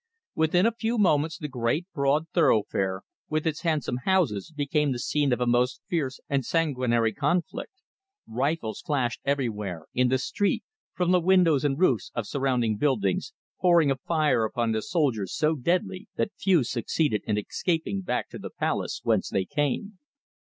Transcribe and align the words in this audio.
Within 0.33 0.65
a 0.65 0.71
few 0.71 0.97
moments 0.97 1.37
the 1.37 1.47
great 1.47 1.85
broad 1.93 2.27
thoroughfare, 2.29 3.03
with 3.29 3.45
its 3.45 3.61
handsome 3.61 3.97
houses, 3.97 4.51
became 4.51 4.91
the 4.93 4.97
scene 4.97 5.31
of 5.31 5.39
a 5.39 5.45
most 5.45 5.79
fierce 5.87 6.19
and 6.27 6.43
sanguinary 6.43 7.13
conflict. 7.13 7.83
Rifles 8.27 8.81
flashed 8.81 9.19
everywhere, 9.25 9.85
in 9.93 10.07
the 10.07 10.17
street, 10.17 10.63
from 10.95 11.11
the 11.11 11.19
windows 11.21 11.63
and 11.63 11.77
roofs 11.77 12.11
of 12.15 12.25
surrounding 12.25 12.77
buildings, 12.77 13.33
pouring 13.59 13.91
a 13.91 13.95
fire 13.95 14.43
upon 14.43 14.71
the 14.71 14.81
soldiers 14.81 15.35
so 15.35 15.53
deadly 15.53 16.07
that 16.15 16.33
few 16.35 16.63
succeeded 16.63 17.21
in 17.27 17.37
escaping 17.37 18.01
back 18.01 18.27
to 18.29 18.39
the 18.39 18.49
place 18.49 19.01
whence 19.03 19.29
they 19.29 19.45
came. 19.45 19.99